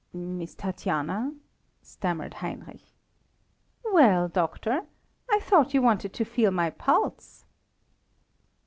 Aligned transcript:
"Miss 0.13 0.55
Tatiana?" 0.55 1.31
stammered 1.83 2.33
Heinrich. 2.33 2.81
"Well, 3.85 4.27
doctor! 4.29 4.87
I 5.31 5.39
thought 5.41 5.75
you 5.75 5.83
wanted 5.83 6.11
to 6.13 6.25
feel 6.25 6.49
my 6.49 6.71
pulse!" 6.71 7.45